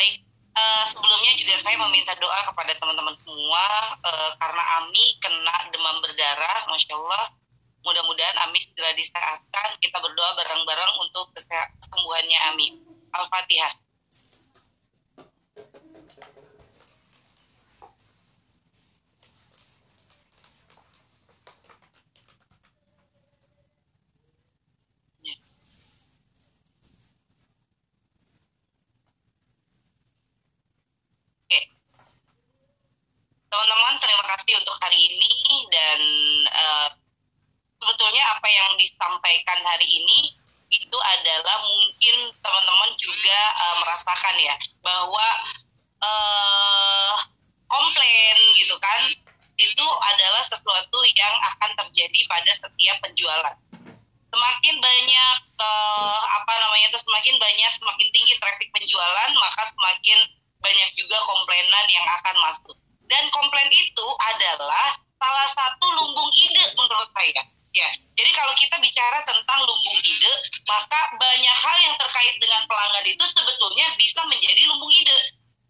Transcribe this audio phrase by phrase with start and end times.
[0.00, 0.24] baik
[0.56, 3.64] uh, sebelumnya juga saya meminta doa kepada teman-teman semua
[4.00, 7.36] uh, karena Ami kena demam berdarah, masya Allah.
[7.80, 9.80] Mudah-mudahan Ami segera disehatkan.
[9.80, 12.76] Kita berdoa bareng-bareng untuk kesembuhannya Ami.
[13.10, 13.72] Al-Fatihah.
[33.50, 35.34] Teman-teman terima kasih untuk hari ini
[35.74, 36.00] dan
[36.54, 36.88] uh,
[37.82, 40.30] sebetulnya apa yang disampaikan hari ini
[40.70, 44.54] itu adalah mungkin teman-teman juga uh, merasakan ya
[44.86, 45.26] bahwa
[45.98, 47.14] uh,
[47.66, 49.02] komplain gitu kan
[49.58, 53.56] itu adalah sesuatu yang akan terjadi pada setiap penjualan.
[54.30, 60.18] Semakin banyak uh, apa namanya itu semakin banyak semakin tinggi traffic penjualan maka semakin
[60.62, 62.79] banyak juga komplainan yang akan masuk
[63.10, 67.42] dan komplain itu adalah salah satu lumbung ide menurut saya.
[67.70, 67.86] Ya,
[68.18, 70.32] jadi kalau kita bicara tentang lumbung ide,
[70.66, 75.18] maka banyak hal yang terkait dengan pelanggan itu sebetulnya bisa menjadi lumbung ide.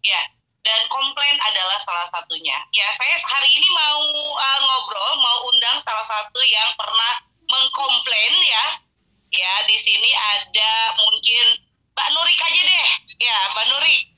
[0.01, 0.21] Ya,
[0.65, 2.57] dan komplain adalah salah satunya.
[2.73, 4.01] Ya, saya hari ini mau
[4.33, 7.13] uh, ngobrol, mau undang salah satu yang pernah
[7.49, 8.65] mengkomplain ya.
[9.31, 11.45] Ya, di sini ada mungkin
[11.93, 12.87] Mbak Nurik aja deh.
[13.21, 14.10] Ya, Mbak Nurik.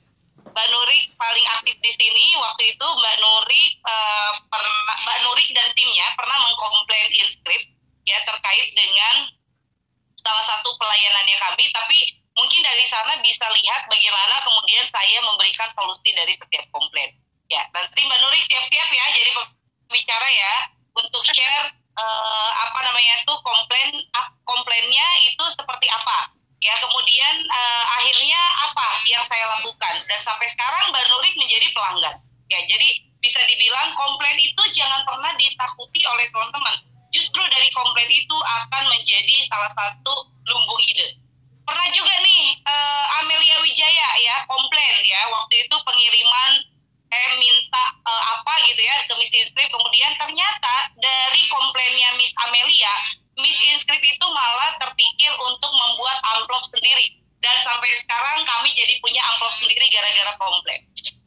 [0.54, 5.66] Mbak Nurik paling aktif di sini waktu itu Mbak Nurik uh, pernah Mbak Nurik dan
[5.74, 7.58] timnya pernah mengkomplain inskrip
[8.06, 9.34] ya terkait dengan
[10.14, 11.66] salah satu pelayanannya kami.
[11.74, 11.98] Tapi
[12.38, 17.10] mungkin dari sana bisa lihat bagaimana kemudian saya memberikan solusi dari setiap komplain.
[17.50, 19.30] Ya nanti Mbak Nurik siap-siap ya jadi
[19.90, 20.54] bicara ya
[20.94, 23.90] untuk share uh, apa namanya itu komplain
[24.46, 26.30] komplainnya itu seperti apa.
[26.62, 32.14] Ya kemudian uh, akhirnya apa yang saya lakukan dan sampai sekarang Mbak Nurik menjadi pelanggan.
[32.46, 36.86] Ya jadi bisa dibilang komplain itu jangan pernah ditakuti oleh teman-teman.
[37.10, 41.18] Justru dari komplain itu akan menjadi salah satu lumbung ide.
[41.66, 45.18] Pernah juga nih uh, Amelia Wijaya ya komplain ya.
[45.34, 46.52] Waktu itu pengiriman
[47.10, 49.74] eh minta uh, apa gitu ya ke Miss Inscript.
[49.74, 52.94] Kemudian ternyata dari komplainnya Miss Amelia
[53.42, 57.23] Miss Inscript itu malah terpikir untuk membuat amplop sendiri.
[57.44, 60.80] Dan sampai sekarang kami jadi punya amplop sendiri gara-gara komplain.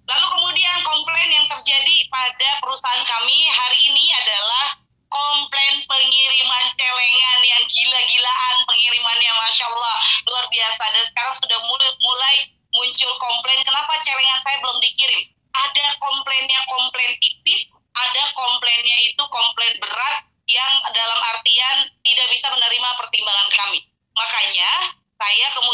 [0.07, 4.81] Lalu kemudian komplain yang terjadi pada perusahaan kami hari ini adalah
[5.13, 9.97] komplain pengiriman celengan yang gila-gilaan pengirimannya Masya Allah
[10.27, 12.35] luar biasa dan sekarang sudah mulai, mulai
[12.75, 19.73] muncul komplain kenapa celengan saya belum dikirim ada komplainnya komplain tipis ada komplainnya itu komplain
[19.79, 20.15] berat
[20.47, 23.83] yang dalam artian tidak bisa menerima pertimbangan kami.
[24.15, 25.66] Makanya saya kemudian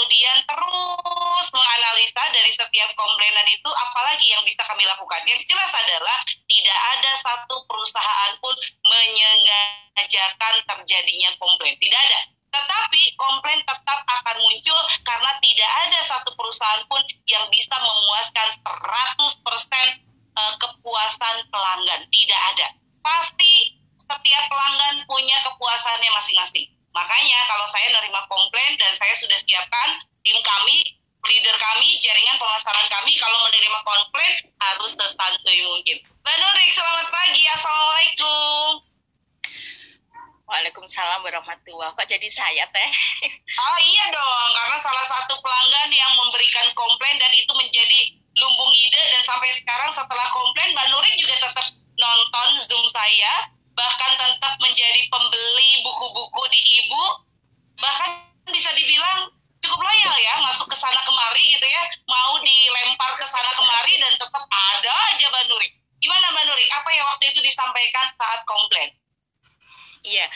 [3.23, 5.23] komplainan itu apalagi yang bisa kami lakukan.
[5.23, 8.51] Yang jelas adalah tidak ada satu perusahaan pun
[8.83, 11.71] menyengajakan terjadinya komplain.
[11.79, 12.19] Tidak ada.
[12.51, 18.59] Tetapi komplain tetap akan muncul karena tidak ada satu perusahaan pun yang bisa memuaskan 100%
[18.59, 22.03] eh, kepuasan pelanggan.
[22.11, 22.67] Tidak ada.
[22.99, 26.67] Pasti setiap pelanggan punya kepuasannya masing-masing.
[26.91, 32.87] Makanya kalau saya nerima komplain dan saya sudah siapkan tim kami, leader kami, jaringan pemasaran
[32.91, 35.97] kami kalau menerima komplain harus sesantuy mungkin.
[36.03, 37.43] Mbak Nurik, selamat pagi.
[37.47, 38.69] Assalamualaikum.
[40.43, 42.89] Waalaikumsalam warahmatullahi Kok jadi saya teh?
[43.61, 47.99] Oh iya dong, karena salah satu pelanggan yang memberikan komplain dan itu menjadi
[48.33, 54.11] lumbung ide dan sampai sekarang setelah komplain Mbak Nurik juga tetap nonton Zoom saya bahkan
[54.17, 57.03] tetap menjadi pembeli buku-buku di ibu
[57.77, 63.25] bahkan bisa dibilang cukup loyal ya masuk ke sana kemari gitu ya mau dilempar ke
[63.25, 65.69] sana kemari dan tetap ada aja Mbak Nuri
[66.01, 68.89] gimana Mbak Nuri apa yang waktu itu disampaikan saat komplain?
[70.03, 70.27] Iya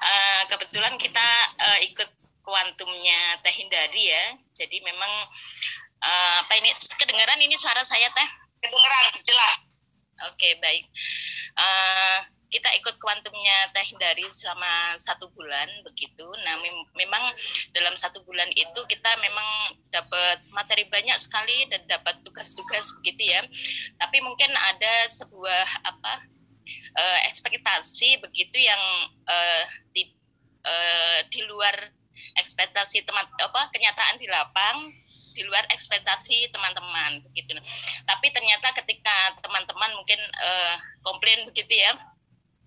[0.00, 1.28] uh, kebetulan kita
[1.58, 2.10] uh, ikut
[2.44, 5.12] kuantumnya Teh Hindari ya jadi memang
[6.02, 8.28] uh, apa ini kedengaran ini suara saya Teh
[8.60, 9.54] kedengaran jelas
[10.28, 10.84] oke okay, baik
[11.56, 12.18] uh,
[12.54, 16.22] kita ikut kuantumnya Teh dari selama satu bulan begitu.
[16.46, 17.34] Nah, mem memang
[17.74, 23.42] dalam satu bulan itu kita memang dapat materi banyak sekali dan dapat tugas-tugas begitu ya.
[23.98, 26.30] Tapi mungkin ada sebuah apa
[26.96, 28.82] uh, ekspektasi begitu yang
[29.28, 30.08] uh, di
[30.64, 31.74] uh, di luar
[32.38, 34.90] ekspektasi teman apa kenyataan di lapang
[35.34, 37.58] di luar ekspektasi teman-teman begitu.
[38.06, 41.90] Tapi ternyata ketika teman-teman mungkin uh, komplain begitu ya,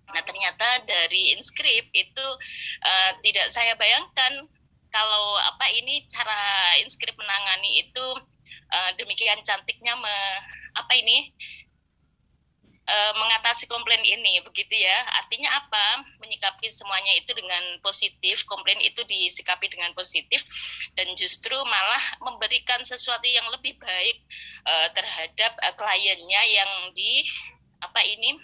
[0.08, 2.26] Nah ternyata dari inskrip itu
[2.84, 4.48] uh, tidak saya bayangkan
[4.88, 8.06] kalau apa ini cara inskrip menangani itu
[8.72, 10.16] uh, demikian cantiknya me,
[10.80, 11.32] apa ini
[12.88, 14.98] uh, mengatasi komplain ini begitu ya.
[15.20, 16.08] Artinya apa?
[16.24, 20.42] Menyikapi semuanya itu dengan positif komplain itu disikapi dengan positif
[20.96, 24.16] dan justru malah memberikan sesuatu yang lebih baik
[24.64, 27.22] uh, terhadap uh, kliennya yang di
[27.78, 28.34] apa ini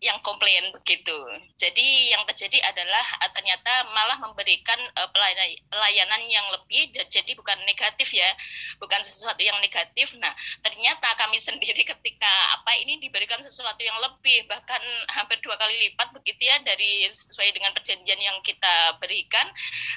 [0.00, 1.12] yang komplain begitu.
[1.60, 7.60] Jadi yang terjadi adalah uh, ternyata malah memberikan uh, pelayanan, pelayanan yang lebih jadi bukan
[7.68, 8.28] negatif ya,
[8.80, 10.16] bukan sesuatu yang negatif.
[10.16, 10.32] Nah,
[10.64, 14.80] ternyata kami sendiri ketika apa ini diberikan sesuatu yang lebih bahkan
[15.12, 19.44] hampir dua kali lipat begitu ya dari sesuai dengan perjanjian yang kita berikan.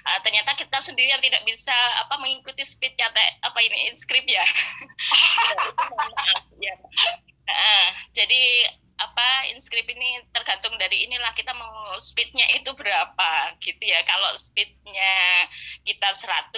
[0.04, 3.08] Uh, ternyata kita sendiri yang tidak bisa apa mengikuti speednya
[3.40, 4.44] apa ini script ya.
[6.68, 6.76] ya.
[7.44, 8.44] Nah, jadi
[9.51, 14.00] inskrip ini tergantung dari inilah kita mau speednya itu berapa gitu ya.
[14.07, 15.16] Kalau speednya
[15.83, 16.56] kita 100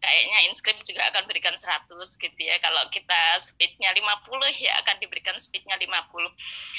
[0.00, 2.56] kayaknya inskrip juga akan berikan 100 gitu ya.
[2.58, 6.32] Kalau kita speednya 50 ya akan diberikan speednya 50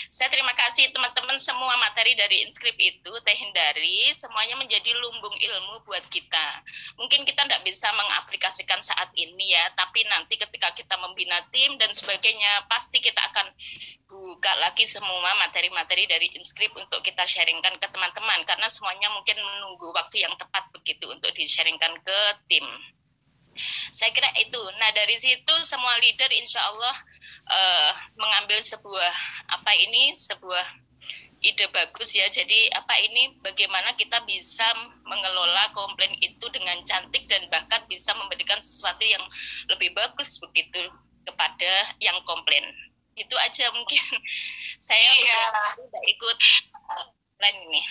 [0.08, 5.86] saya terima kasih teman-teman semua materi dari inskrip itu teh hindari semuanya menjadi lumbung ilmu
[5.86, 6.66] buat kita.
[6.98, 11.94] Mungkin kita tidak bisa mengaplikasikan saat ini ya tapi nanti ketika kita membina tim dan
[11.94, 13.48] sebagainya pasti kita akan
[14.08, 19.92] buka lagi semua materi-materi dari inskrip untuk kita sharingkan ke teman-teman karena semuanya mungkin menunggu
[19.92, 21.28] waktu yang tepat begitu untuk
[21.68, 22.64] di-sharingkan ke tim.
[23.92, 24.62] Saya kira itu.
[24.80, 26.96] Nah dari situ semua leader insya Allah
[27.52, 29.14] uh, mengambil sebuah
[29.52, 30.64] apa ini sebuah
[31.44, 32.30] ide bagus ya.
[32.32, 34.64] Jadi apa ini bagaimana kita bisa
[35.04, 39.22] mengelola komplain itu dengan cantik dan bahkan bisa memberikan sesuatu yang
[39.68, 40.88] lebih bagus begitu
[41.28, 42.64] kepada yang komplain
[43.18, 44.00] itu aja mungkin
[44.88, 45.42] saya iya.
[45.82, 46.38] udah ikut
[47.36, 47.82] plan ini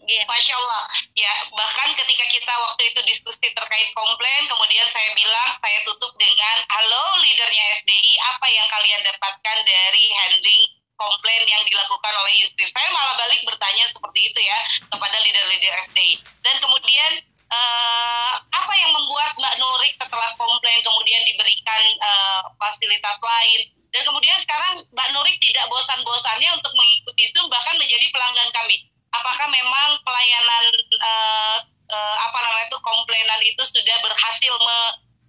[0.00, 0.24] Yeah.
[0.24, 5.78] Masya Allah, ya bahkan ketika kita waktu itu diskusi terkait komplain, kemudian saya bilang saya
[5.86, 10.64] tutup dengan halo leadernya SDI, apa yang kalian dapatkan dari handling
[10.96, 12.58] komplain yang dilakukan oleh Yusuf?
[12.64, 14.58] Saya malah balik bertanya seperti itu ya
[14.88, 16.16] kepada leader-leader SDI.
[16.42, 17.12] Dan kemudian
[17.52, 23.68] uh, apa yang membuat Mbak Nurik setelah komplain kemudian diberikan uh, fasilitas lain?
[23.90, 28.89] Dan kemudian sekarang Mbak Nurik tidak bosan-bosannya untuk mengikuti Zoom bahkan menjadi pelanggan kami.
[29.10, 30.64] Apakah memang pelayanan
[31.02, 31.58] uh,
[31.90, 34.78] uh, apa namanya itu komplainan itu sudah berhasil me,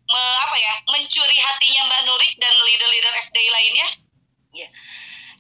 [0.10, 3.88] me, apa ya mencuri hatinya Mbak Nurik dan leader-leader SDI lainnya?
[4.52, 4.70] Ya.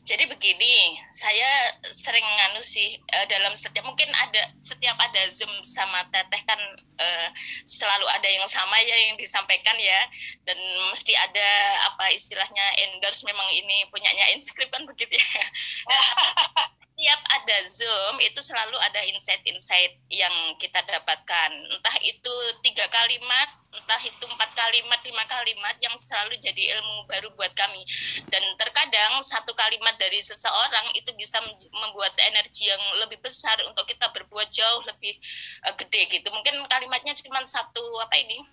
[0.01, 6.01] Jadi begini, saya sering nganu sih uh, dalam setiap mungkin ada setiap ada zoom sama
[6.09, 6.57] teteh kan
[6.97, 7.27] uh,
[7.61, 10.01] selalu ada yang sama ya yang disampaikan ya
[10.49, 10.57] dan
[10.89, 11.49] mesti ada
[11.93, 15.45] apa istilahnya endorse memang ini punyanya inskrip kan begitu ya.
[17.01, 21.49] setiap ada Zoom itu selalu ada insight-insight yang kita dapatkan.
[21.73, 22.29] Entah itu
[22.61, 27.81] tiga kalimat, entah itu empat kalimat, lima kalimat yang selalu jadi ilmu baru buat kami.
[28.29, 31.41] Dan terkadang satu kalimat dari seseorang itu bisa
[31.73, 35.17] membuat energi yang lebih besar untuk kita berbuat jauh lebih
[35.65, 36.29] uh, gede gitu.
[36.29, 38.45] Mungkin kalimatnya cuma satu apa ini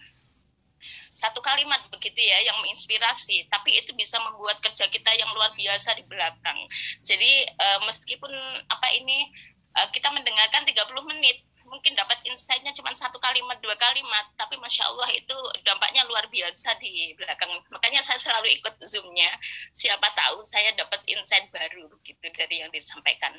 [1.08, 3.48] satu kalimat begitu ya yang menginspirasi.
[3.48, 6.58] Tapi itu bisa membuat kerja kita yang luar biasa di belakang.
[7.02, 8.32] Jadi uh, meskipun
[8.68, 9.28] apa ini
[9.76, 14.24] uh, kita mendengarkan 30 menit mungkin dapat insight-nya cuma satu kalimat dua kalimat.
[14.40, 17.52] Tapi masya Allah itu dampaknya luar biasa di belakang.
[17.68, 19.28] Makanya saya selalu ikut zoomnya.
[19.72, 23.36] Siapa tahu saya dapat insight baru begitu dari yang disampaikan.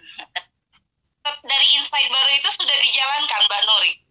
[1.26, 4.09] Dari insight baru itu sudah dijalankan Mbak Nuri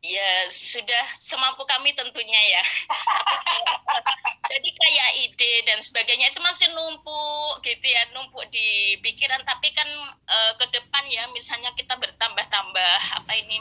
[0.00, 2.62] Ya sudah semampu kami tentunya ya.
[4.50, 9.44] Jadi kayak ide dan sebagainya itu masih numpuk gitu ya, numpuk di pikiran.
[9.44, 9.86] Tapi kan
[10.24, 13.60] e, ke depan ya, misalnya kita bertambah-tambah apa ini,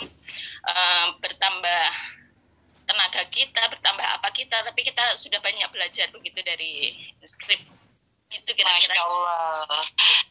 [0.64, 0.74] e,
[1.20, 1.84] bertambah
[2.88, 7.60] tenaga kita, bertambah apa kita, tapi kita sudah banyak belajar begitu dari skrip.
[8.32, 8.96] Gitu kira-kira.
[8.96, 9.84] Masya Allah.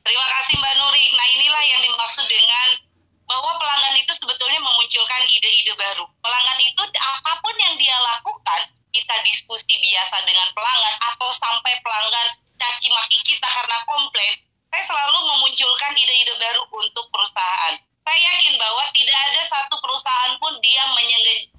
[0.03, 1.05] Terima kasih Mbak Nuri.
[1.15, 2.88] Nah inilah yang dimaksud dengan
[3.29, 6.09] bahwa pelanggan itu sebetulnya memunculkan ide-ide baru.
[6.25, 12.29] Pelanggan itu apa pun yang dia lakukan, kita diskusi biasa dengan pelanggan atau sampai pelanggan
[12.57, 14.35] caci maki kita karena komplain,
[14.73, 17.77] saya selalu memunculkan ide-ide baru untuk perusahaan.
[18.09, 20.81] Saya yakin bahwa tidak ada satu perusahaan pun dia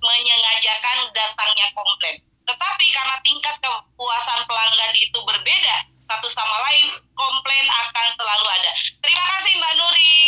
[0.02, 2.18] menyengajakan datangnya komplain.
[2.50, 5.78] Tetapi karena tingkat kepuasan pelanggan itu berbeda
[6.10, 8.72] satu sama lain, komplain akan selalu ada.
[9.06, 10.25] Terima kasih Mbak Nuri.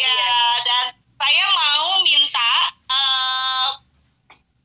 [0.00, 0.24] Ya,
[0.64, 2.52] dan saya mau minta
[2.88, 3.68] uh,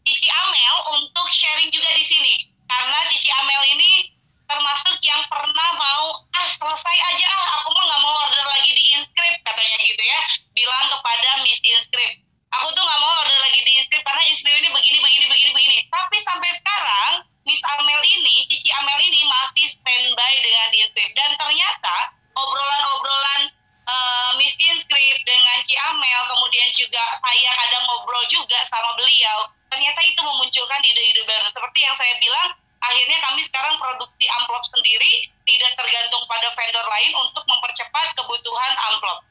[0.08, 2.48] Cici Amel untuk sharing juga di sini.
[2.72, 4.16] Karena Cici Amel ini
[4.48, 8.84] termasuk yang pernah mau, ah selesai aja ah, aku mah nggak mau order lagi di
[8.96, 10.22] Inscript, katanya gitu ya.
[10.56, 12.24] Bilang kepada Miss Inscript.
[12.56, 15.78] Aku tuh nggak mau order lagi di Inscript karena Inscript ini begini, begini, begini, begini.
[15.92, 22.12] Tapi sampai sekarang Miss Amel ini, Cici Amel ini masih standby dengan inskrip dan ternyata
[22.36, 23.56] obrolan-obrolan
[23.88, 29.96] uh, Miss Inscript dengan Ci Amel, kemudian juga saya kadang ngobrol juga sama beliau, ternyata
[30.04, 31.48] itu memunculkan ide-ide baru.
[31.48, 32.52] Seperti yang saya bilang,
[32.84, 39.24] akhirnya kami sekarang produksi amplop sendiri, tidak tergantung pada vendor lain untuk mempercepat kebutuhan amplop.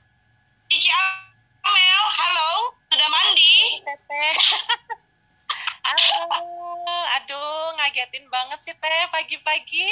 [0.72, 3.84] Cici Amel, halo, sudah mandi?
[5.86, 6.26] Halo,
[7.14, 9.86] aduh ngagetin banget sih teh pagi-pagi.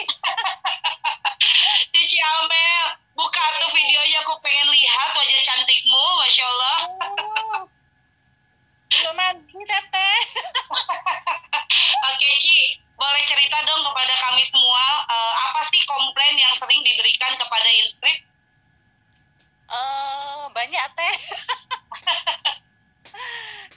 [1.95, 6.79] Cici Amel, buka tuh videonya aku pengen lihat wajah cantikmu, masya Allah.
[6.99, 7.62] Oh,
[8.91, 10.18] belum mandi teteh.
[12.14, 17.35] Oke Ci, boleh cerita dong kepada kami semua uh, apa sih komplain yang sering diberikan
[17.38, 18.18] kepada inskrip?
[19.71, 21.14] Uh, banyak teh.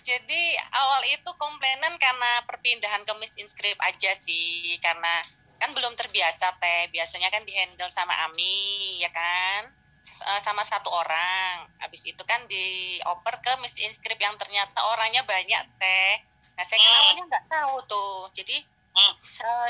[0.08, 5.20] Jadi awal itu komplainan karena perpindahan ke Miss Inscript aja sih, karena
[5.60, 6.88] kan belum terbiasa teh.
[6.96, 9.68] Biasanya kan dihandle sama Ami, ya kan?
[10.08, 11.68] Eh, sama satu orang.
[11.84, 16.14] Habis itu kan dioper ke Miss Inscript yang ternyata orangnya banyak teh.
[16.58, 18.18] Nah saya kan awalnya nggak tahu tuh.
[18.34, 19.14] Jadi hmm.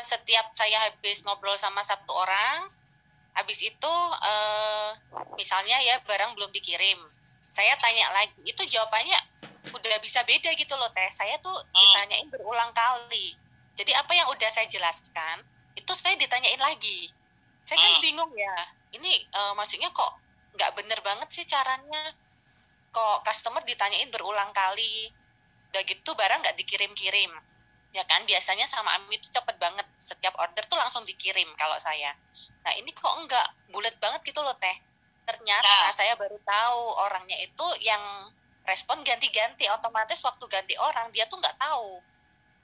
[0.05, 2.69] setiap saya habis ngobrol sama satu orang,
[3.35, 4.95] habis itu uh,
[5.35, 7.01] misalnya ya barang belum dikirim,
[7.51, 9.19] saya tanya lagi, itu jawabannya
[9.75, 11.75] udah bisa beda gitu loh teh saya tuh hmm.
[11.75, 13.35] ditanyain berulang kali
[13.75, 15.43] jadi apa yang udah saya jelaskan
[15.75, 17.11] itu saya ditanyain lagi
[17.67, 18.55] saya kan bingung ya
[18.95, 20.15] ini uh, maksudnya kok
[20.57, 22.17] nggak bener banget sih caranya.
[22.89, 25.13] Kok customer ditanyain berulang kali.
[25.69, 27.31] Udah gitu barang nggak dikirim-kirim.
[27.95, 29.85] Ya kan biasanya sama Ami itu cepet banget.
[29.95, 32.17] Setiap order tuh langsung dikirim kalau saya.
[32.65, 34.75] Nah ini kok enggak bulat banget gitu loh teh.
[35.29, 35.93] Ternyata nah.
[35.93, 38.01] saya baru tahu orangnya itu yang
[38.65, 39.69] respon ganti-ganti.
[39.69, 42.01] Otomatis waktu ganti orang dia tuh nggak tahu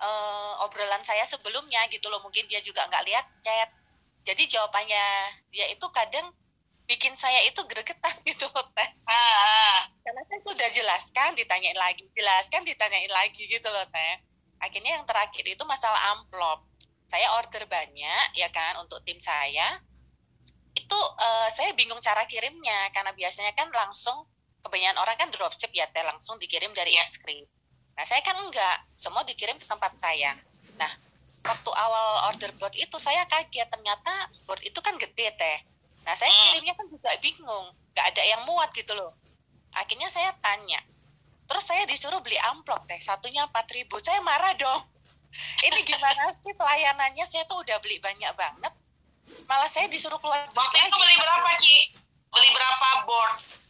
[0.02, 2.20] uh, obrolan saya sebelumnya gitu loh.
[2.26, 3.70] Mungkin dia juga nggak lihat chat.
[4.24, 5.06] Jadi jawabannya
[5.52, 6.32] dia itu kadang
[6.90, 9.80] bikin saya itu gregetan gitu loh teh ah.
[10.04, 14.14] karena saya sudah jelaskan ditanyain lagi jelaskan ditanyain lagi gitu loh teh
[14.60, 16.64] akhirnya yang terakhir itu masalah amplop
[17.08, 19.80] saya order banyak ya kan untuk tim saya
[20.74, 24.26] itu uh, saya bingung cara kirimnya karena biasanya kan langsung
[24.64, 27.44] kebanyakan orang kan dropship ya teh langsung dikirim dari es krim.
[27.94, 30.34] Nah saya kan enggak, semua dikirim ke tempat saya.
[30.80, 30.90] Nah
[31.44, 35.58] waktu awal order board itu saya kaget ternyata board itu kan gede teh.
[36.04, 36.42] Nah saya hmm.
[36.52, 39.12] kirimnya kan juga bingung, nggak ada yang muat gitu loh.
[39.74, 40.80] Akhirnya saya tanya,
[41.50, 43.98] terus saya disuruh beli amplop teh, satunya empat ribu.
[44.04, 44.82] Saya marah dong.
[45.66, 47.26] Ini gimana sih pelayanannya?
[47.26, 48.74] Saya tuh udah beli banyak banget.
[49.50, 50.46] Malah saya disuruh keluar.
[50.52, 51.76] Waktu itu beli berapa, Ci?
[52.30, 53.64] Beli berapa board?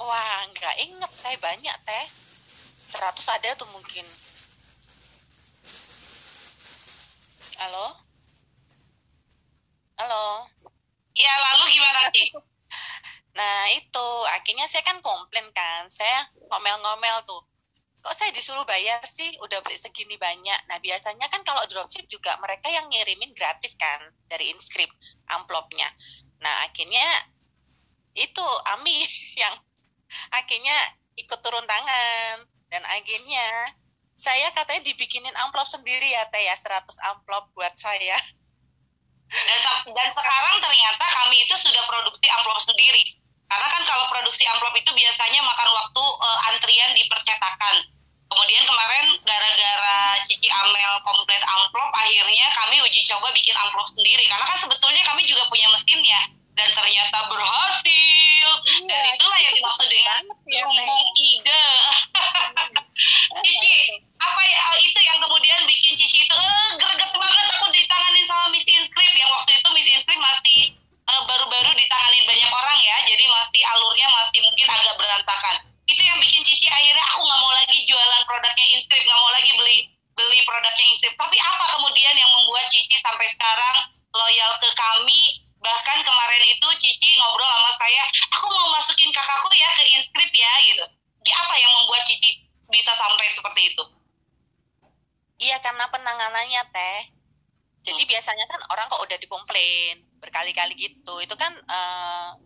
[0.00, 2.04] wah nggak inget teh banyak teh
[2.90, 4.02] seratus ada tuh mungkin
[7.62, 7.94] halo
[9.94, 10.50] halo
[11.14, 12.28] ya lalu gimana sih
[13.38, 14.08] nah itu.
[14.34, 15.90] Akhirnya saya kan komplain kan.
[15.90, 17.42] Saya ngomel-ngomel tuh.
[18.04, 19.32] Kok saya disuruh bayar sih?
[19.40, 20.60] Udah beli segini banyak.
[20.68, 24.92] Nah biasanya kan kalau dropship juga mereka yang ngirimin gratis kan dari inscript
[25.32, 25.88] amplopnya.
[26.44, 27.06] Nah akhirnya
[28.14, 29.02] itu Ami
[29.42, 29.54] yang
[30.30, 30.76] akhirnya
[31.16, 32.44] ikut turun tangan.
[32.68, 33.70] Dan akhirnya
[34.14, 36.54] saya katanya dibikinin amplop sendiri ya teh ya.
[36.54, 38.20] 100 amplop buat saya
[39.34, 39.58] dan,
[39.90, 43.18] dan sekarang ternyata kami itu sudah produksi amplop sendiri.
[43.50, 47.90] Karena kan kalau produksi amplop itu biasanya makan waktu uh, antrian di percetakan
[48.24, 54.24] kemudian kemarin gara-gara Cici Amel komplit amplop akhirnya kami uji coba bikin amplop sendiri.
[54.26, 56.30] Karena kan sebetulnya kami juga punya mesinnya.
[56.54, 58.46] Dan ternyata berhasil.
[58.64, 61.64] Iya, dan itulah yang dimaksud dengan rumpung ide
[63.44, 63.74] Cici
[64.22, 68.66] apa ya itu yang kemudian bikin Cici itu eh, greget banget aku ditanganin sama Miss
[68.70, 70.60] Inscript yang waktu itu Miss Inscript masih
[71.10, 75.56] uh, baru-baru ditanganin banyak orang ya jadi masih alurnya masih mungkin agak berantakan
[75.90, 79.50] itu yang bikin Cici akhirnya aku nggak mau lagi jualan produknya Inscript nggak mau lagi
[79.58, 79.78] beli
[80.14, 85.98] beli produknya Inscript tapi apa kemudian yang membuat Cici sampai sekarang loyal ke kami bahkan
[86.04, 88.04] kemarin itu Cici ngobrol sama saya
[88.36, 90.84] aku mau masukin kakakku ya ke inskrip ya gitu
[91.24, 93.84] apa yang membuat Cici bisa sampai seperti itu
[95.40, 97.00] iya karena penanganannya teh
[97.84, 98.10] jadi hmm.
[98.12, 101.14] biasanya kan orang kok udah dikomplain berkali-kali gitu.
[101.24, 102.36] Itu kan uh,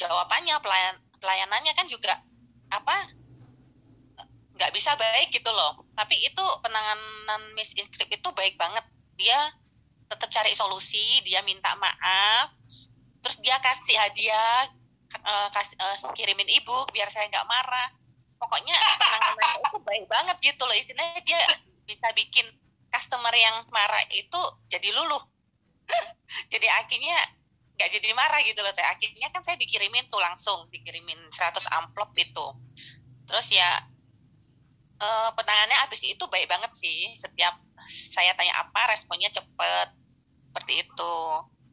[0.00, 2.16] jawabannya pelayan pelayanannya kan juga
[2.72, 3.12] apa
[4.56, 5.84] nggak bisa baik gitu loh.
[5.92, 8.88] Tapi itu penanganan miss inscript itu baik banget.
[9.20, 9.36] Dia
[10.08, 12.52] tetap cari solusi dia minta maaf
[13.24, 14.68] terus dia kasih hadiah
[15.24, 17.92] uh, kasih uh, kirimin ibu biar saya nggak marah.
[18.40, 20.72] Pokoknya penanganannya itu baik banget gitu loh.
[20.72, 21.40] Istilahnya dia
[21.84, 22.48] bisa bikin
[22.88, 25.31] customer yang marah itu jadi luluh
[26.52, 27.18] jadi akhirnya
[27.76, 28.84] nggak jadi marah gitu loh teh.
[28.84, 32.46] Akhirnya kan saya dikirimin tuh langsung dikirimin 100 amplop itu.
[33.26, 33.70] Terus ya
[35.02, 37.10] eh, penangannya abis itu baik banget sih.
[37.18, 37.58] Setiap
[37.90, 39.88] saya tanya apa responnya cepet.
[40.52, 41.16] Seperti itu.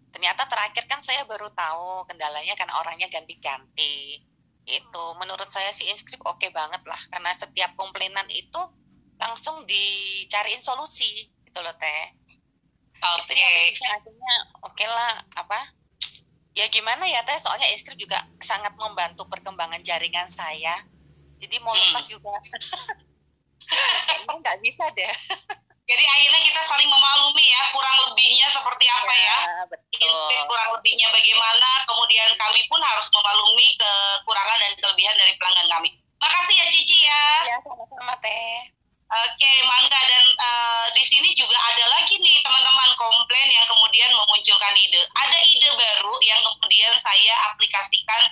[0.09, 4.25] Ternyata terakhir kan saya baru tahu kendalanya karena orangnya ganti-ganti.
[4.65, 6.99] Itu menurut saya si inskrip oke okay banget lah.
[7.13, 8.61] Karena setiap komplainan itu
[9.19, 12.18] langsung dicariin solusi gitu loh teh
[13.29, 13.77] Oke.
[13.77, 13.89] Okay.
[13.93, 14.33] akhirnya
[14.65, 15.59] oke okay lah apa
[16.57, 20.81] ya gimana ya teh soalnya inskrip juga sangat membantu perkembangan jaringan saya
[21.39, 21.81] jadi mau hmm.
[21.93, 22.33] lepas juga
[24.25, 25.13] emang nggak bisa deh
[25.89, 30.45] jadi akhirnya kita saling memaklumi ya kurang lebihnya seperti apa ya, ya betul.
[30.45, 36.55] kurang lebihnya bagaimana kemudian kami pun harus memaklumi kekurangan dan kelebihan dari pelanggan kami makasih
[36.59, 37.23] ya Cici ya
[37.55, 38.78] ya sama-sama teh
[39.09, 44.69] Oke, mangga dan uh, di sini juga ada lagi nih teman-teman komplain yang kemudian memunculkan
[44.77, 45.01] ide.
[45.01, 48.29] Ada ide baru yang kemudian saya aplikasikan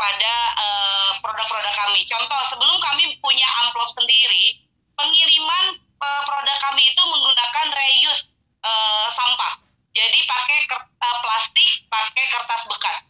[0.00, 2.08] pada uh, produk-produk kami.
[2.08, 4.64] Contoh, sebelum kami punya amplop sendiri,
[4.96, 8.32] pengiriman uh, produk kami itu menggunakan reuse
[8.64, 9.60] uh, sampah.
[9.92, 13.04] Jadi pakai uh, plastik, pakai kertas bekas.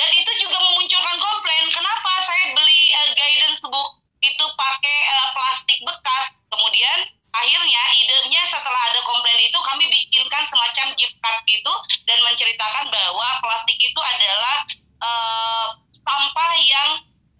[0.00, 5.78] Dan itu juga memunculkan komplain, kenapa saya beli uh, guidance book itu pakai uh, plastik
[5.84, 6.32] bekas.
[6.48, 6.98] Kemudian
[7.34, 11.72] akhirnya idenya setelah ada komplain itu kami bikinkan semacam gift card gitu
[12.06, 14.56] dan menceritakan bahwa plastik itu adalah
[15.02, 15.66] uh,
[16.04, 16.90] sampah yang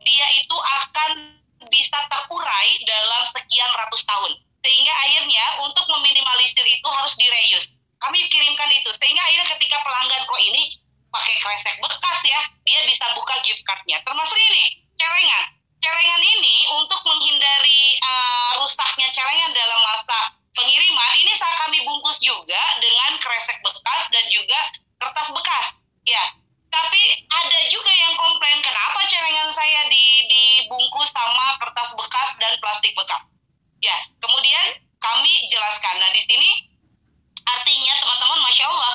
[0.04, 1.40] dia itu akan
[1.72, 4.32] bisa terurai dalam sekian ratus tahun.
[4.64, 7.76] Sehingga akhirnya untuk meminimalisir itu harus direuse.
[8.00, 8.92] Kami kirimkan itu.
[8.92, 10.76] Sehingga akhirnya ketika pelanggan kok ini
[11.14, 14.02] pakai kresek bekas ya dia bisa buka gift cardnya.
[14.02, 15.44] Termasuk ini celengan
[15.84, 22.62] celengan ini untuk menghindari uh, rusaknya celengan dalam masa pengiriman ini saat kami bungkus juga
[22.80, 24.56] dengan kresek bekas dan juga
[24.96, 25.66] kertas bekas.
[26.08, 26.24] Ya
[26.72, 32.96] tapi ada juga yang komplain kenapa celengan saya di, dibungkus sama kertas bekas dan plastik
[32.96, 33.28] bekas?
[33.84, 36.00] Ya kemudian kami jelaskan.
[36.00, 36.50] Nah di sini
[37.44, 38.94] artinya teman-teman masya Allah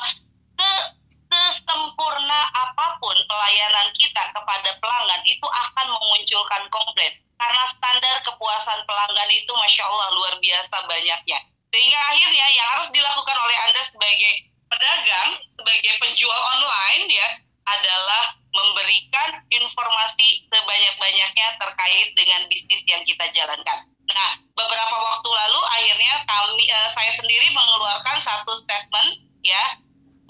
[1.48, 9.30] sesempurna apa pun pelayanan kita kepada pelanggan itu akan memunculkan komplain karena standar kepuasan pelanggan
[9.32, 11.38] itu masya Allah luar biasa banyaknya
[11.72, 14.32] sehingga akhirnya yang harus dilakukan oleh anda sebagai
[14.68, 17.28] pedagang sebagai penjual online ya
[17.70, 23.86] adalah memberikan informasi sebanyak-banyaknya terkait dengan bisnis yang kita jalankan.
[24.10, 29.62] Nah, beberapa waktu lalu akhirnya kami uh, saya sendiri mengeluarkan satu statement ya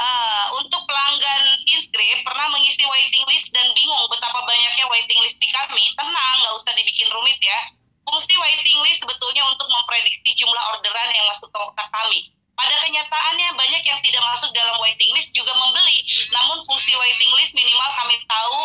[0.00, 5.48] uh, untuk pelanggan Inscript pernah mengisi waiting list dan bingung betapa banyaknya waiting list di
[5.52, 7.58] kami, tenang, nggak usah dibikin rumit ya.
[8.08, 12.32] Fungsi waiting list sebetulnya untuk memprediksi jumlah orderan yang masuk ke otak kami.
[12.56, 16.04] Pada kenyataannya banyak yang tidak masuk dalam waiting list juga membeli,
[16.36, 18.58] namun fungsi waiting list minimal kami tahu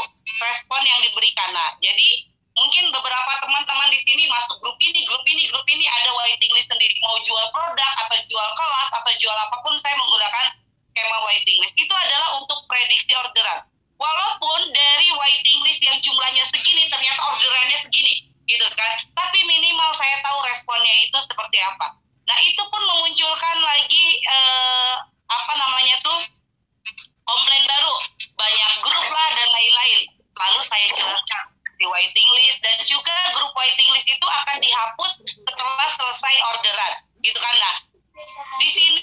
[0.44, 1.48] respon yang diberikan.
[1.56, 2.28] Nah, jadi
[2.60, 6.68] mungkin beberapa teman-teman di sini masuk grup ini, grup ini, grup ini ada waiting list
[6.68, 10.65] sendiri mau jual produk atau jual kelas atau jual apa pun saya menggunakan
[10.96, 13.68] skema waiting list itu adalah untuk prediksi orderan.
[14.00, 19.04] Walaupun dari waiting list yang jumlahnya segini ternyata orderannya segini, gitu kan.
[19.12, 22.00] Tapi minimal saya tahu responnya itu seperti apa.
[22.32, 24.96] Nah itu pun memunculkan lagi eh,
[25.28, 26.20] apa namanya tuh
[27.28, 27.96] komplain baru,
[28.40, 30.00] banyak grup lah dan lain-lain.
[30.32, 31.44] Lalu saya jelaskan
[31.76, 37.36] di waiting list dan juga grup waiting list itu akan dihapus setelah selesai orderan, gitu
[37.36, 37.56] kan.
[37.60, 37.76] Nah
[38.60, 39.00] di sini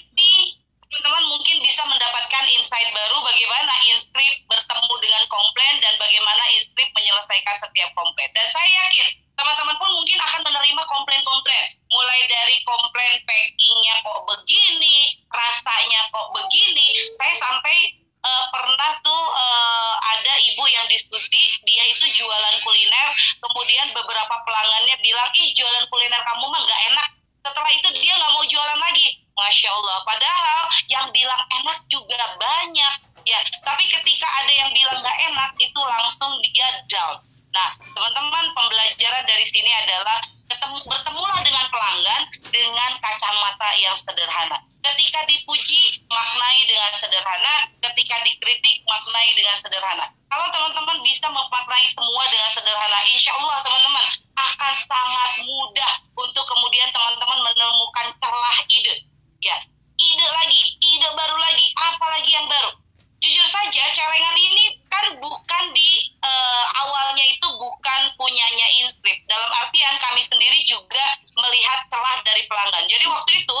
[2.33, 8.25] mendapatkan insight baru bagaimana inskrip bertemu dengan komplain dan bagaimana inskrip menyelesaikan setiap komplain.
[8.33, 11.77] Dan saya yakin teman-teman pun mungkin akan menerima komplain-komplain.
[11.93, 14.97] Mulai dari komplain packingnya kok begini,
[15.29, 16.87] rasanya kok begini.
[17.13, 23.09] Saya sampai uh, pernah tuh uh, ada ibu yang diskusi, dia itu jualan kuliner,
[23.45, 27.07] kemudian beberapa pelanggannya bilang, ih jualan kuliner kamu mah nggak enak.
[27.45, 29.97] Setelah itu dia nggak mau jualan lagi Masya Allah.
[30.05, 32.93] Padahal yang bilang enak juga banyak.
[33.23, 37.15] Ya, tapi ketika ada yang bilang nggak enak, itu langsung dia down.
[37.53, 40.19] Nah, teman-teman, pembelajaran dari sini adalah
[40.49, 44.57] ketemu, bertemulah dengan pelanggan dengan kacamata yang sederhana.
[44.83, 47.71] Ketika dipuji, maknai dengan sederhana.
[47.79, 50.05] Ketika dikritik, maknai dengan sederhana.
[50.27, 56.89] Kalau teman-teman bisa memaknai semua dengan sederhana, insya Allah teman-teman akan sangat mudah untuk kemudian
[56.91, 59.12] teman-teman menemukan celah ide
[59.43, 59.57] ya
[59.99, 62.71] ide lagi ide baru lagi apa lagi yang baru
[63.19, 69.95] jujur saja celengan ini kan bukan di uh, awalnya itu bukan punyanya inskrip dalam artian
[69.99, 71.03] kami sendiri juga
[71.35, 73.57] melihat celah dari pelanggan jadi waktu itu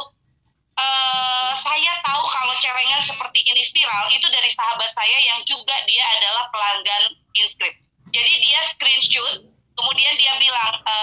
[0.79, 1.23] uh,
[2.03, 7.03] tahu kalau celengan seperti ini viral itu dari sahabat saya yang juga dia adalah pelanggan
[7.39, 7.79] inscript.
[8.13, 9.41] Jadi dia screenshot,
[9.73, 10.95] kemudian dia bilang, e,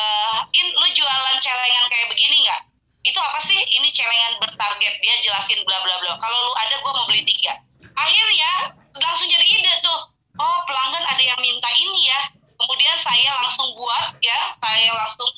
[0.54, 2.62] in lu jualan celengan kayak begini nggak?
[3.00, 3.56] Itu apa sih?
[3.56, 4.94] Ini celengan bertarget.
[5.00, 6.12] Dia jelasin bla bla bla.
[6.20, 7.56] Kalau lu ada, gue mau beli tiga.
[7.96, 10.00] Akhirnya langsung jadi ide tuh.
[10.40, 12.20] Oh pelanggan ada yang minta ini ya.
[12.60, 15.28] Kemudian saya langsung buat ya, saya langsung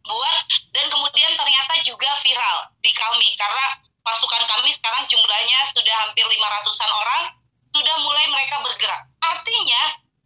[0.00, 3.66] buat dan kemudian ternyata juga viral di kami karena
[4.00, 7.22] pasukan kami sekarang jumlahnya sudah hampir 500-an orang
[7.70, 9.04] sudah mulai mereka bergerak.
[9.20, 9.82] Artinya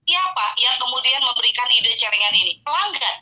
[0.07, 2.63] siapa yang kemudian memberikan ide celengan ini?
[2.63, 3.17] Pelanggan.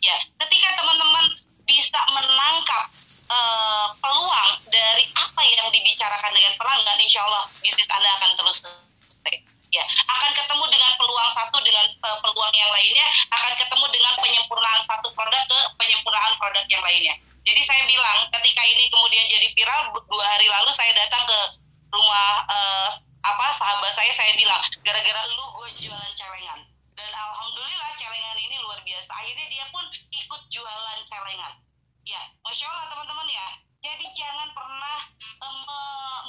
[0.00, 1.39] Ya, ketika teman-teman
[1.70, 2.90] bisa menangkap
[3.30, 8.58] uh, peluang dari apa yang dibicarakan dengan pelanggan, insya Allah bisnis Anda akan terus
[9.06, 9.38] stay.
[9.70, 14.82] Ya akan ketemu dengan peluang satu dengan uh, peluang yang lainnya akan ketemu dengan penyempurnaan
[14.82, 17.14] satu produk ke penyempurnaan produk yang lainnya.
[17.46, 21.38] Jadi saya bilang ketika ini kemudian jadi viral dua hari lalu saya datang ke
[21.94, 26.60] rumah uh, apa sahabat saya saya bilang gara-gara lu gue jualan celengan
[26.98, 31.52] dan alhamdulillah celengan ini luar biasa akhirnya dia pun ikut jualan celengan
[32.06, 33.46] ya masya allah teman-teman ya
[33.80, 34.98] jadi jangan pernah
[35.40, 35.56] um,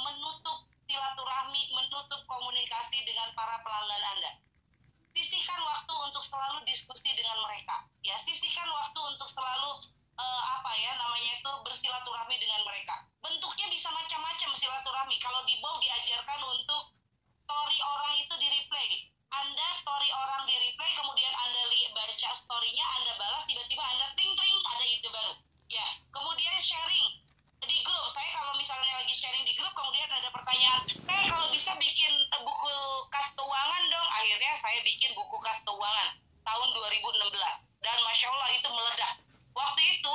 [0.08, 4.32] menutup silaturahmi, menutup komunikasi dengan para pelanggan Anda.
[5.12, 7.84] Sisihkan waktu untuk selalu diskusi dengan mereka.
[8.00, 9.84] Ya, sisihkan waktu untuk selalu
[10.16, 13.04] uh, apa ya namanya itu bersilaturahmi dengan mereka.
[13.20, 15.16] Bentuknya bisa macam-macam silaturahmi.
[15.20, 16.96] Kalau di bawah diajarkan untuk
[17.44, 18.90] story orang itu di replay.
[19.32, 21.62] Anda story orang di replay, kemudian Anda
[22.22, 25.34] baca storynya, Anda balas, tiba-tiba Anda ting-ting ada ide baru.
[25.66, 27.18] Ya, kemudian sharing
[27.66, 28.06] di grup.
[28.06, 32.14] Saya kalau misalnya lagi sharing di grup kemudian ada pertanyaan eh kalau bisa bikin
[32.46, 32.74] buku
[33.10, 34.08] kas keuangan dong?
[34.22, 36.14] Akhirnya saya bikin buku kas keuangan
[36.46, 39.14] tahun 2016 dan masya Allah itu meledak.
[39.50, 40.14] Waktu itu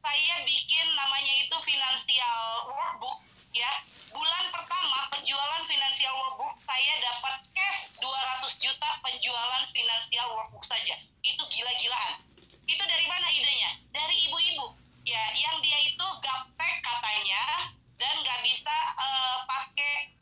[0.00, 2.40] saya bikin namanya itu financial
[2.72, 3.20] workbook
[3.54, 3.70] ya
[4.10, 11.42] bulan pertama penjualan financial workbook saya dapat cash 200 juta penjualan financial workbook saja itu
[11.48, 12.18] gila-gilaan
[12.66, 14.74] itu dari mana idenya dari ibu-ibu
[15.06, 20.12] ya yang dia itu gaptek katanya dan nggak bisa uh, pakai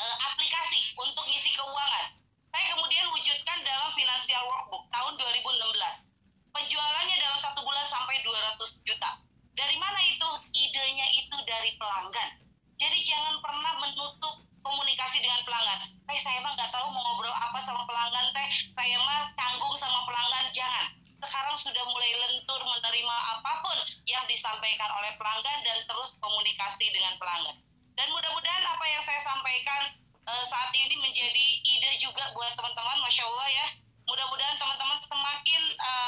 [0.00, 2.06] uh, aplikasi untuk ngisi keuangan.
[2.52, 6.52] Saya kemudian wujudkan dalam financial workbook tahun 2016.
[6.52, 9.10] Penjualannya dalam satu bulan sampai 200 juta.
[9.56, 10.28] Dari mana itu?
[10.52, 12.30] Idenya itu dari pelanggan.
[12.76, 15.96] Jadi jangan pernah menutup komunikasi dengan pelanggan.
[16.04, 18.48] Teh saya mah nggak tahu mau ngobrol apa sama pelanggan teh.
[18.76, 20.52] Saya mah canggung sama pelanggan.
[20.52, 20.86] Jangan
[21.24, 27.16] sekarang sudah mulai lentur menerima apa pun yang disampaikan oleh pelanggan dan terus komunikasi dengan
[27.16, 27.56] pelanggan.
[27.96, 29.96] Dan mudah-mudahan apa yang saya sampaikan
[30.28, 33.66] uh, saat ini menjadi ide juga buat teman-teman, masya Allah ya.
[34.06, 36.05] Mudah-mudahan teman-teman semakin uh,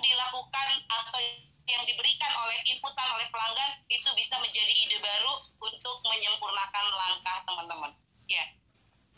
[0.00, 1.20] dilakukan atau
[1.68, 7.92] yang diberikan oleh inputan oleh pelanggan itu bisa menjadi ide baru untuk menyempurnakan langkah teman-teman.
[8.24, 8.44] Ya.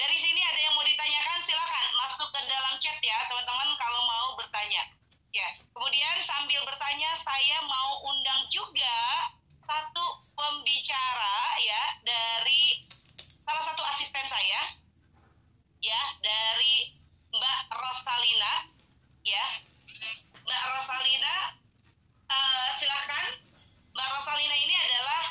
[0.00, 4.32] Dari sini ada yang mau ditanyakan, silakan masuk ke dalam chat ya, teman-teman kalau mau
[4.32, 4.80] bertanya.
[5.28, 5.44] Ya,
[5.76, 8.96] kemudian sambil bertanya, saya mau undang juga
[9.68, 12.88] satu pembicara ya dari
[13.44, 14.72] salah satu asisten saya,
[15.84, 16.96] ya dari
[17.36, 18.72] Mbak Rosalina,
[19.20, 19.44] ya
[20.48, 21.34] Mbak Rosalina,
[22.24, 23.36] uh, silakan.
[23.92, 25.22] Mbak Rosalina ini adalah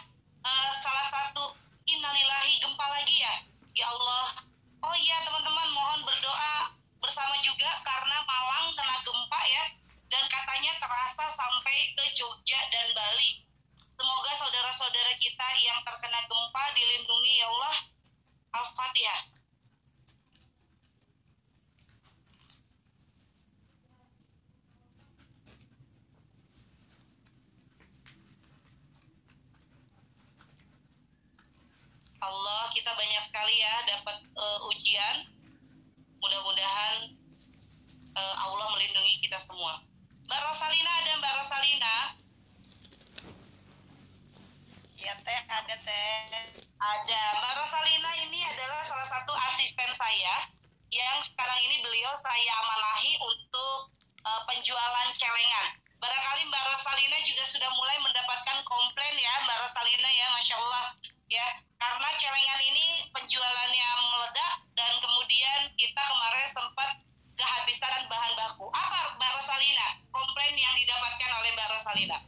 [0.45, 1.57] uh, salah satu
[1.89, 3.33] innalillahi gempa lagi ya,
[3.73, 4.45] ya Allah
[4.79, 6.71] Oh iya teman-teman mohon berdoa
[7.03, 9.63] bersama juga karena Malang kena gempa ya
[10.07, 13.43] dan katanya terasa sampai ke Jogja dan Bali.
[13.99, 17.75] Semoga saudara-saudara kita yang terkena gempa dilindungi ya Allah.
[18.49, 19.39] Al-Fatihah.
[32.19, 35.25] Allah kita banyak sekali ya dapat uh, ujian
[36.19, 37.15] mudah-mudahan
[38.13, 39.79] uh, Allah melindungi kita semua
[40.27, 41.95] Mbak Rosalina ada Mbak Rosalina
[45.09, 46.21] ya teh ada teh
[46.77, 50.45] ada Mbak Rosalina ini adalah salah satu asisten saya
[50.93, 53.89] yang sekarang ini beliau saya amanahi untuk
[54.21, 60.25] uh, penjualan celengan barangkali Mbak Rosalina juga sudah mulai mendapatkan komplain ya Mbak Rosalina ya
[60.37, 60.85] Masya Allah
[61.25, 61.47] ya
[61.81, 67.01] karena celengan ini penjualannya meledak dan kemudian kita kemarin sempat
[67.33, 68.67] kehabisan bahan baku.
[68.69, 69.87] Apa Mbak Rosalina?
[70.11, 72.19] Komplain yang didapatkan oleh Mbak Rosalina?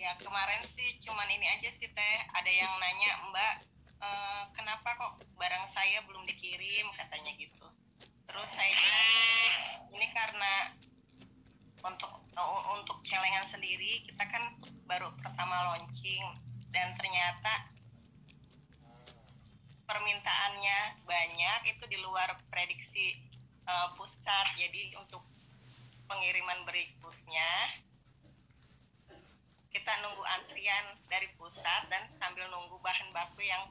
[0.00, 0.79] Ya kemarin sih
[1.10, 2.16] cuman ini aja sih teh.
[2.38, 3.54] Ada yang nanya Mbak
[3.98, 6.86] uh, kenapa kok barang saya belum dikirim?
[6.94, 7.66] Katanya gitu.
[8.30, 9.10] Terus saya bilang
[9.90, 10.54] ini karena
[11.82, 12.12] untuk
[12.78, 14.54] untuk celengan sendiri kita kan
[14.86, 16.22] baru pertama launching
[16.70, 17.66] dan ternyata
[19.90, 23.18] permintaannya banyak itu di luar prediksi
[23.66, 24.46] uh, pusat.
[24.54, 25.26] Jadi untuk
[26.06, 27.50] pengiriman berikutnya
[29.70, 33.62] kita nunggu antrian dari pusat dan sambil nunggu bahan baku yang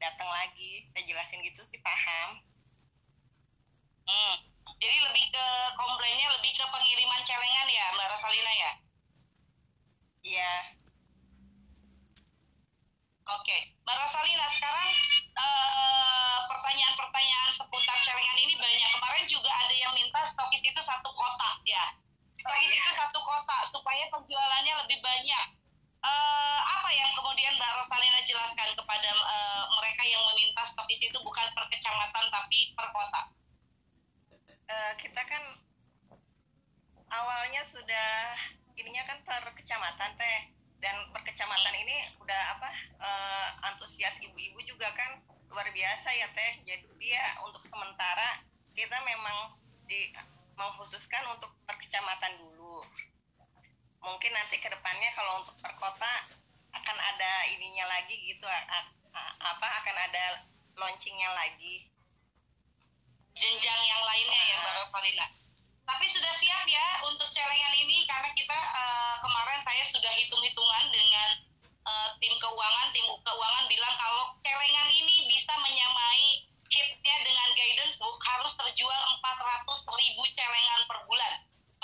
[0.00, 0.88] datang lagi.
[0.90, 2.40] Saya jelasin gitu sih paham.
[4.02, 4.34] Hmm.
[4.82, 5.46] jadi lebih ke
[5.78, 8.72] komplainnya lebih ke pengiriman celengan ya mbak Rosalina ya?
[10.26, 10.52] Iya.
[13.38, 14.90] Oke mbak Rosalina sekarang
[15.38, 18.90] uh, pertanyaan-pertanyaan seputar celengan ini banyak.
[18.90, 22.02] Kemarin juga ada yang minta stokis itu satu kotak ya
[22.42, 25.46] stokis itu satu kotak supaya penjualannya lebih banyak.
[26.02, 31.46] Uh, apa yang kemudian Mbak Rosalina jelaskan kepada uh, mereka yang meminta stokis itu bukan
[31.54, 33.22] per kecamatan tapi per kota?
[34.66, 35.42] Uh, kita kan
[37.14, 38.34] awalnya sudah
[38.74, 40.40] ininya kan per kecamatan teh.
[40.82, 46.52] Dan per kecamatan ini udah apa uh, antusias ibu-ibu juga kan luar biasa ya teh.
[46.66, 48.42] Jadi dia untuk sementara
[48.74, 49.54] kita memang
[49.86, 50.10] di
[50.58, 52.86] mengkhususkan untuk kecamatan dulu.
[54.02, 56.12] Mungkin nanti ke depannya kalau untuk per kota
[56.72, 58.46] akan ada ininya lagi gitu
[59.42, 60.24] apa akan ada
[60.78, 61.86] launchingnya lagi.
[63.36, 65.26] Jenjang yang lainnya ya Mbak Rosalina.
[65.82, 71.28] Tapi sudah siap ya untuk celengan ini karena kita uh, kemarin saya sudah hitung-hitungan dengan
[71.84, 78.16] uh, tim keuangan tim keuangan bilang kalau celengan ini bisa menyamai kitnya dengan guidance book
[78.24, 79.68] harus terjual 400
[80.00, 81.32] ribu celengan per bulan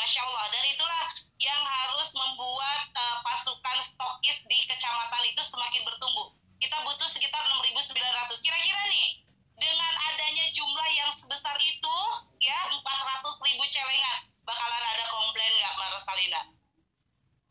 [0.09, 6.33] Masya Allah dan itulah yang harus membuat uh, pasukan stokis di kecamatan itu semakin bertumbuh.
[6.57, 7.93] Kita butuh sekitar 6.900.
[8.41, 9.21] Kira-kira nih,
[9.61, 11.97] dengan adanya jumlah yang sebesar itu,
[12.41, 16.43] ya 400 ribu celengan, bakalan ada komplain nggak, Mbak Rosalina?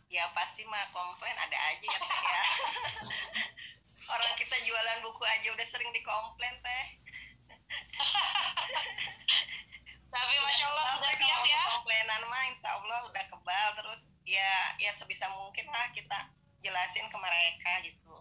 [0.09, 2.41] Ya pasti mah komplain ada aja ya, ya.
[4.17, 6.85] Orang kita jualan buku aja udah sering dikomplain teh.
[15.27, 16.19] sebisa mungkin lah kita
[16.63, 18.15] jelasin ke mereka gitu.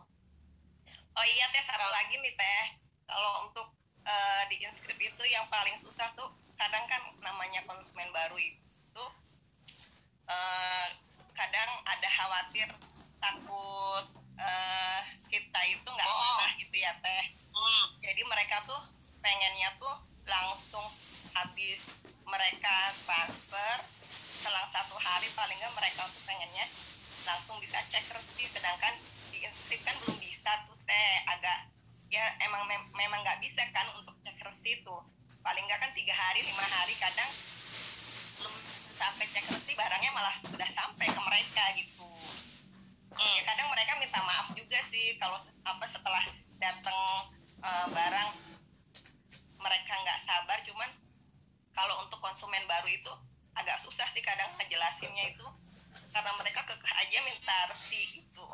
[1.17, 2.65] Oh iya teh satu lagi nih teh
[3.07, 3.71] kalau untuk
[4.03, 6.27] uh, di inskrip itu yang paling susah tuh
[6.59, 9.05] kadang kan namanya konsumen baru itu
[10.27, 10.87] uh,
[11.33, 12.69] kadang ada khawatir
[13.23, 14.07] takut
[14.43, 16.51] uh, kita itu nggak oh.
[16.59, 17.25] gitu ya teh.
[17.55, 17.85] Hmm.
[18.03, 18.83] Jadi mereka tuh
[19.23, 19.95] pengennya tuh
[20.27, 20.91] langsung
[21.39, 21.87] habis
[22.27, 23.75] mereka transfer
[24.43, 26.67] selang satu hari paling nggak mereka tuh pengennya
[27.27, 28.95] langsung bisa cek resmi sedangkan
[29.35, 31.15] di inskrip kan belum bisa tuh teh.
[31.27, 31.69] Agak
[32.09, 35.03] ya emang mem memang nggak bisa kan untuk cek resmi tuh.
[35.43, 37.31] Paling nggak kan tiga hari lima hari kadang
[38.41, 38.55] belum
[38.97, 42.07] sampai cek resmi barangnya malah sudah sampai ke mereka gitu.
[43.17, 43.33] Hmm.
[43.33, 46.21] ya kadang mereka minta maaf juga sih kalau apa setelah
[46.61, 47.01] datang
[47.65, 48.31] uh, barang
[49.57, 50.91] mereka nggak sabar cuman
[51.73, 53.13] kalau untuk konsumen baru itu
[53.57, 55.47] agak susah sih kadang ngejelasinnya itu
[56.17, 58.45] karena mereka kekeh aja minta resi itu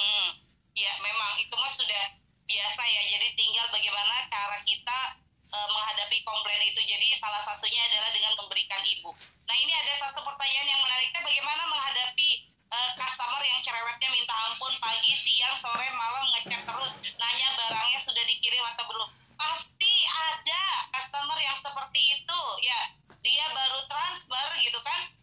[0.00, 0.30] hmm
[0.74, 2.04] ya memang itu mah sudah
[2.44, 3.02] biasa ya.
[3.16, 4.98] Jadi tinggal bagaimana cara kita
[5.48, 6.80] e, menghadapi komplain itu.
[6.82, 9.10] Jadi salah satunya adalah dengan memberikan ibu.
[9.48, 14.74] Nah ini ada satu pertanyaan yang menariknya bagaimana menghadapi e, customer yang cerewetnya minta ampun
[14.82, 19.08] pagi siang sore malam ngecek terus nanya barangnya sudah dikirim atau belum?
[19.38, 19.94] Pasti
[20.34, 22.40] ada customer yang seperti itu.
[22.66, 22.80] Ya
[23.24, 25.13] dia baru transfer gitu kan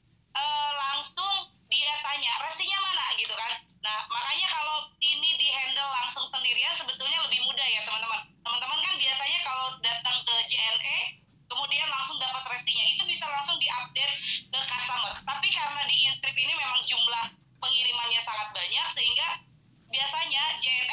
[0.41, 0.47] e,
[0.81, 1.35] langsung
[1.69, 3.05] dia tanya resinya mana?
[3.15, 3.51] Gitu kan.
[3.85, 8.21] Nah makanya kalau ini di handle langsung sendirian sebetulnya lebih mudah ya teman-teman.
[8.41, 10.97] Teman-teman kan biasanya kalau datang ke JNE
[11.45, 12.83] kemudian langsung dapat resinya.
[12.89, 14.15] Itu bisa langsung diupdate
[14.49, 15.13] ke customer.
[15.21, 17.25] Tapi karena di inscript ini memang jumlah
[17.61, 19.27] pengirimannya sangat banyak sehingga
[19.91, 20.90] biasanya JNE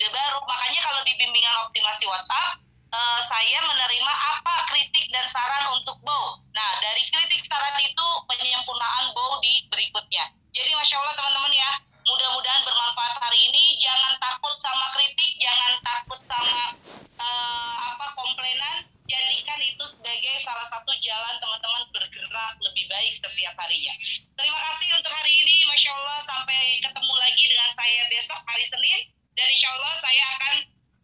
[0.00, 0.40] ide baru.
[0.48, 6.40] Makanya kalau di bimbingan optimasi WhatsApp, uh, saya menerima apa kritik dan saran untuk Bow.
[6.56, 10.24] Nah, dari kritik saran itu penyempurnaan Bow di berikutnya.
[10.56, 11.70] Jadi Masya Allah teman-teman ya,
[12.08, 13.76] mudah-mudahan bermanfaat hari ini.
[13.76, 16.72] Jangan takut sama kritik, jangan takut sama
[17.20, 18.88] uh, apa komplainan.
[19.04, 23.92] Jadikan itu sebagai salah satu jalan teman-teman bergerak lebih baik setiap harinya.
[24.38, 26.18] Terima kasih untuk hari ini, Masya Allah.
[26.24, 30.54] Sampai ketemu lagi dengan saya besok hari Senin dan insya Allah saya akan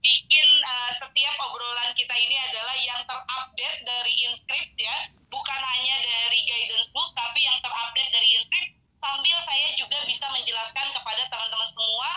[0.05, 5.09] bikin uh, setiap obrolan kita ini adalah yang terupdate dari inscript ya.
[5.33, 8.77] Bukan hanya dari guidance book tapi yang terupdate dari inscript.
[9.01, 12.11] Sambil saya juga bisa menjelaskan kepada teman-teman semua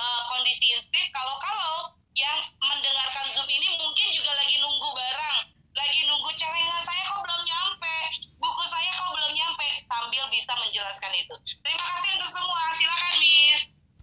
[0.00, 1.12] uh, kondisi inscript.
[1.12, 5.38] Kalau-kalau yang mendengarkan Zoom ini mungkin juga lagi nunggu barang,
[5.76, 7.96] lagi nunggu celengan saya kok belum nyampe,
[8.40, 11.36] buku saya kok belum nyampe, sambil bisa menjelaskan itu.
[11.60, 13.75] Terima kasih untuk semua, silakan Miss.